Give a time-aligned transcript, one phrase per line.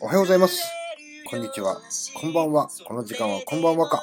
[0.00, 0.62] おはようございます。
[1.30, 1.80] こんにちは。
[2.14, 2.68] こんばんは。
[2.84, 4.02] この時間はこんばんはか。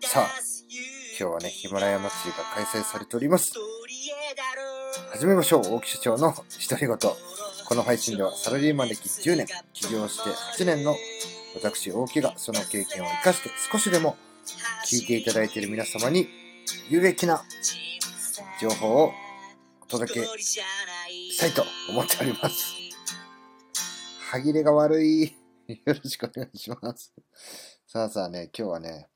[0.00, 0.30] さあ、
[1.18, 3.52] 今日はね、ヒマラヤ祭りが開催されております。
[5.10, 5.74] 始めましょう。
[5.74, 6.96] 大木社長の独り言。
[7.66, 10.30] この配信ではサラリーマン歴10年、起業して
[10.62, 10.96] 8年の
[11.54, 14.16] 私、大木がその経験を生かして少しでも
[14.86, 16.26] 聞いていただいている皆様に
[16.88, 17.44] 有益な
[18.62, 19.12] 情報を
[19.82, 20.20] お届け
[21.36, 22.74] したいと思っております。
[24.30, 25.24] 歯切れが悪い。
[25.68, 27.12] よろしくお願いします。
[27.86, 29.08] さあさあね、今日はね、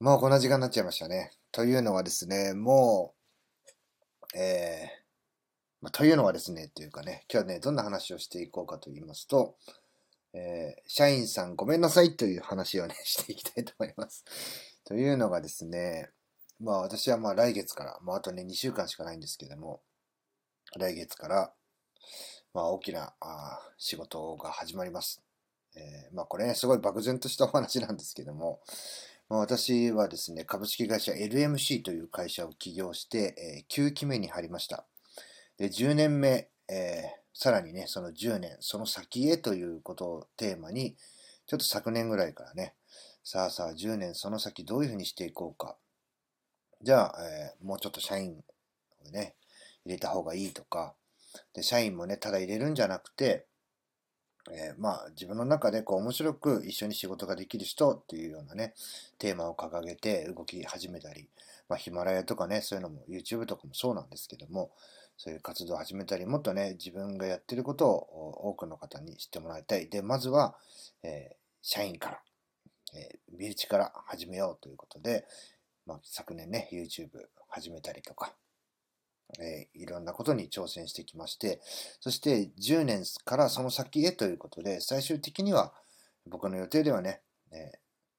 [0.00, 1.32] もうこんな時間になっちゃいましたね。
[1.50, 3.14] というのはですね、も
[4.34, 4.88] う、えー、
[5.80, 9.56] まあ、というのはですね、っていうかね、今日はね、どんな話をしていこうかと言いますと、
[10.34, 14.26] えー、社員さんごめんなさいという話をね、 していきたいと思います。
[14.84, 16.10] というのがですね、
[16.60, 19.80] まあ私はまあ来月から、まああとね、2週間しかないんですけども、
[20.78, 21.52] 来月から、
[22.54, 25.22] まあ大きなあ仕事が始まります。
[25.76, 28.60] えー、まあこれね、すごい漠然としたお話なんですけども、
[29.28, 34.84] まあ、私はですね、株式会社 LMC という会社を起業して、えー、9期目に入りました。
[35.56, 40.96] で、10年目、えー、さらにね、その10年、その先へということをテーマに、
[41.46, 42.74] ちょっと昨年ぐらいからね、
[43.24, 45.76] さあさあ10年その先どういうふうにしていこうか。
[46.82, 48.42] じゃあ、えー、もうちょっと社員
[49.06, 49.34] をね、
[49.84, 50.94] 入れた方がいいとか、
[51.54, 53.46] で、社員もね、ただ入れるんじゃなくて、
[54.50, 58.74] えー、まあ自分の中でこう面白く一緒に仕事ができる人っていうようなね、
[59.18, 61.28] テーマを掲げて動き始めたり、
[61.68, 64.72] まあヒマラヤとかね、そういうのも YouTube とかもそうなんですけども、
[65.16, 69.88] そういう活動を始めたり、もっとね、自分がやってることを多くの方に知ってもらいたい。
[69.88, 70.56] で、まずは、
[71.04, 72.20] えー、社員から、
[72.94, 75.24] えー、身内から始めようということで、
[75.86, 77.08] まあ、昨年ね、YouTube
[77.48, 78.34] 始めたりとか、
[79.40, 81.60] えー、いろんなことに挑戦してきまして、
[82.00, 85.72] そして10年からその先へということで、最終的には
[86.26, 87.72] 僕の予定ではね、え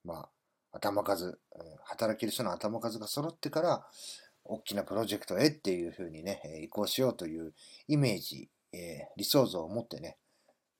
[0.06, 0.28] ー、ま
[0.72, 1.39] あ、頭数、
[1.86, 3.86] 働ける人の頭数が揃ってから、
[4.45, 7.54] 大きなプロジェクトへっていうふうにね、移行しようという
[7.88, 8.80] イメージ、えー、
[9.16, 10.17] 理想像を持ってね、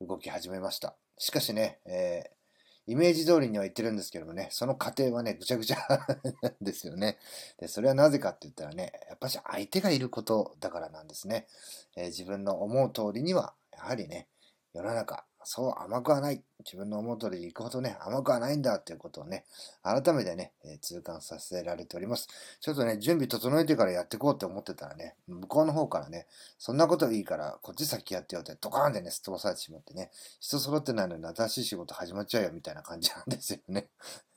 [0.02, 0.96] 動き始めました。
[1.18, 2.43] しかしね、えー
[2.86, 5.78] イメージ通りには言ってるんですけどもね、その過程はね、ぐちゃぐちゃ
[6.42, 7.18] なんですよね。
[7.58, 11.48] で、それはなぜかって言ったらね、やっぱし相手がいることだからなんですね。
[11.96, 14.28] えー、自分の思う通りには、やはりね、
[14.74, 16.44] 世の中、そう甘くはない。
[16.66, 19.44] 自分の思う通りで行くほどね、甘くはないんだっていうことをね、
[19.84, 22.28] 改めてね、えー、痛感させられております。
[22.62, 26.26] ちょっとね、準備整えてからやっていこうって思ってたらね、向こうの方からね、
[26.58, 30.10] そんなこといいから、こっち先やってよって、ドカーンでね、すっ飛ばされてしまってね、
[30.40, 33.90] 人揃ってないのに新しい仕事始まっちゃうよみたいな感じなんですよね。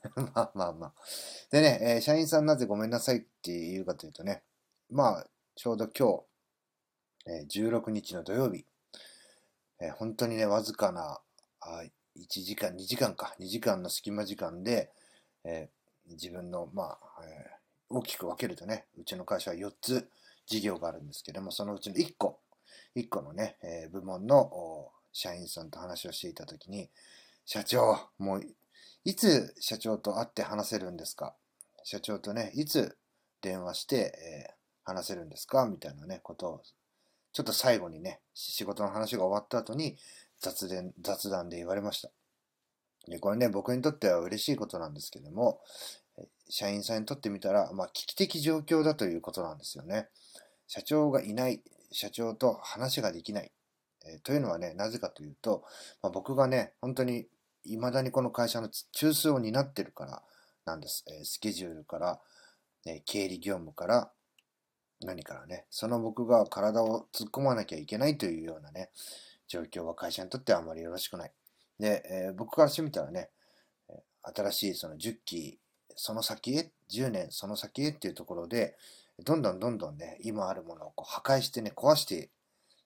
[0.15, 0.93] まあまあまあ。
[1.51, 4.43] でね、えー、社員さんなぜごめんなさいって言うかというとね、
[4.89, 6.23] まあ、ちょうど今
[7.25, 8.65] 日、えー、16日の土曜日、
[9.79, 11.19] えー、本当にね、わずかな、
[11.61, 11.83] あ
[12.17, 14.91] 1時間、2時間か、2時間の隙間時間で、
[15.43, 20.09] えー、自分の、まあ、えー、大きく分けるとね、うちの会社は4つ
[20.47, 22.39] 事業があるんですけども、そのうちの1個、
[22.95, 26.89] 1個のね、え、部門の社員さんと話をしていたときに、
[27.45, 28.41] 社長、もう、
[29.03, 31.35] いつ社長と会って話せるんですか？
[31.83, 32.97] 社長とね、いつ
[33.41, 33.95] 電話して、
[34.51, 35.65] え話せるんですか？
[35.67, 36.61] みたいなね、ことを、
[37.37, 39.95] ちょっと最後にね、仕事の話が終わった後に
[40.39, 42.09] 雑談雑談で言われました。
[43.07, 45.61] で、これね、僕にとっては嬉しいことなんですけども、
[46.49, 50.07] 社員さんにとってみたら、まあ、危機的状況だということなんですよね。
[50.65, 51.61] 社長がいない、
[51.91, 53.51] 社長と話ができない。
[54.07, 55.63] えー、というのはね、なぜかというと、
[56.01, 57.27] まあ、僕がね、本当に
[57.65, 60.23] 未だにこの会社の中枢を担ってるから
[60.65, 61.05] なんです。
[61.07, 62.19] えー、スケジュールから、
[62.87, 64.11] えー、経理業務から、
[65.01, 68.89] 何からね、その僕が体を突っ込まなきゃいけないというようなね、
[69.47, 71.31] 状況は会社にとってはあまりよろしくない。
[71.79, 73.29] で、えー、僕からしてみたらね、
[74.23, 75.59] 新しいその10期、
[75.95, 78.75] その先へ、10年その先へっていうところで、
[79.23, 82.29] どんどんどんどんね、今あるものをこう破壊してね、壊して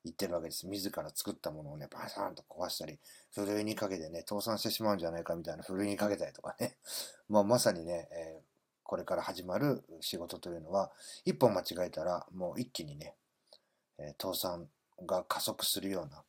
[0.06, 0.68] いってるわけです。
[0.68, 3.00] 自ら作ったものをね、バサーンと壊したり、
[3.34, 6.78] ふるいにかけてね、倒産してしまうんじゃないかみたいなふるいにかけたりとかね。
[7.30, 8.51] まあ、まさにね、えー、
[8.92, 10.92] これから始まる仕事というのは、
[11.24, 13.16] 一本間違えたら、もう一気にね、
[13.98, 14.68] え、倒産
[15.06, 16.26] が加速するような、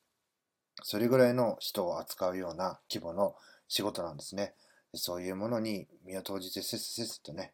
[0.85, 3.35] それぐらいの人を扱うような規模の
[3.67, 4.55] 仕事なんですね。
[4.95, 7.53] そういうものに身を投じてせっせっせとね、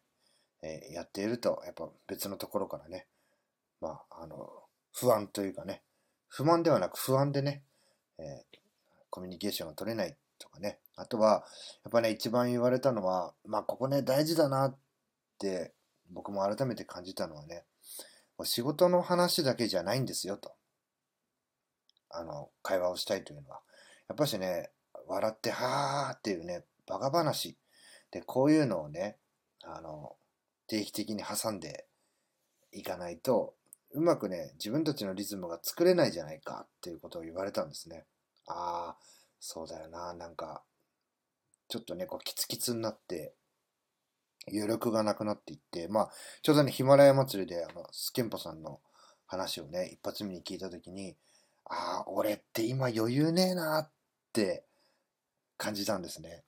[0.61, 3.07] えー、やっていると、やっぱ別のところからね、
[3.81, 4.47] まあ、あの、
[4.93, 5.81] 不安というかね、
[6.27, 7.63] 不満ではなく不安でね、
[8.19, 8.57] えー、
[9.09, 11.45] コミュニケーションが取れないとかね、あとは、
[11.83, 14.75] やっぱね、一番言われたのは、まあ、ここね、大事だな
[15.39, 15.73] って、
[16.11, 17.63] 僕も改めて感じたのはね、
[18.43, 20.53] 仕事の話だけじゃないんですよと。
[22.09, 23.61] あの、会話をしたいというのは。
[24.07, 24.71] やっぱしね、
[25.07, 27.57] 笑って、はーっていうね、バカ話。
[28.11, 29.17] で、こういうのをね、
[29.63, 30.15] あの、
[30.67, 31.85] 定期的に挟んで
[32.71, 33.55] いかないと、
[33.91, 38.05] うまくね、自分たちのリズムが作れないじゃないかっていうことを言われたんですね。
[38.47, 38.97] ああ、
[39.39, 40.63] そうだよな、なんか、
[41.67, 43.33] ちょっとね、こう、キツキツになって、
[44.53, 46.11] 余力がなくなっていって、まあ、
[46.41, 48.79] ちょうどね、ヒマラヤ祭りで、あの、スケンポさんの
[49.25, 51.15] 話をね、一発目に聞いたときに、
[51.65, 53.89] ああ、俺って今余裕ねえなっ
[54.33, 54.63] て
[55.57, 56.43] 感じたんですね。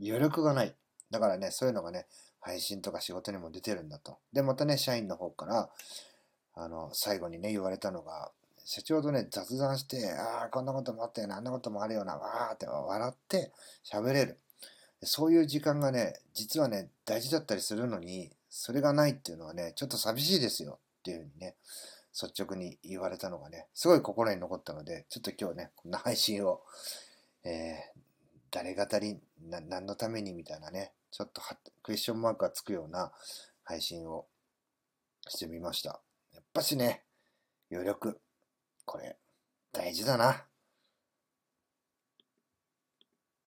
[0.00, 0.74] 余力がない。
[1.10, 2.06] だからね、そういうのがね、
[2.40, 4.18] 配信とか仕事にも出てるんだと。
[4.32, 5.70] で、またね、社員の方から、
[6.54, 8.30] あの、最後にね、言われたのが、
[8.64, 13.52] 社長とね、雑談して、ああ、こんなこともあったよな、あんなこともあるよな、わーって笑って
[13.84, 14.38] 喋れる。
[15.02, 21.56] そういう時間がね、実はね、大事だったりするのに、それがないっていうのはね、ちょっと寂しいですよっていうふうにね、
[22.12, 26.62] 率直に言われたのがね、すごい心に残ったので、ちょっと今日ね、こんな配信を、
[27.44, 28.00] えー、
[28.50, 29.18] 誰語り、
[29.50, 31.42] な、何のためにみたいなね、ちょっと
[31.82, 33.12] クエスチョンマークがつくような
[33.64, 34.26] 配信を
[35.28, 36.00] してみました。
[36.34, 37.02] やっぱしね、
[37.70, 38.18] 余力、
[38.86, 39.16] これ、
[39.72, 40.46] 大事だな。